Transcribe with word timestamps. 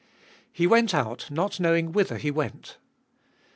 He 0.51 0.65
went 0.65 0.95
out 0.95 1.29
not 1.29 1.59
knowing 1.59 1.91
whither 1.91 2.17
he 2.17 2.31
went. 2.31 2.77